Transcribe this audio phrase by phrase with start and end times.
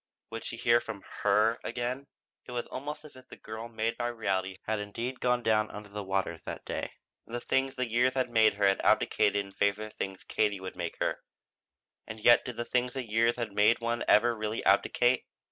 [0.31, 2.07] Would she hear from her again?
[2.47, 5.89] It was almost as if the girl made by reality had indeed gone down under
[5.89, 6.93] the waters that day,
[7.27, 10.23] and the things the years had made her had abdicated in favor of the things
[10.23, 11.19] Katie would make her.
[12.07, 15.23] And yet did the things the years had made one ever really abdicate?